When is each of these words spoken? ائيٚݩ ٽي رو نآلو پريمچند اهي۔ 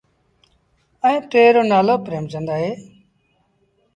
ائيٚݩ 1.05 1.25
ٽي 1.31 1.43
رو 1.55 1.61
نآلو 1.71 1.95
پريمچند 2.05 2.47
اهي۔ 2.55 2.71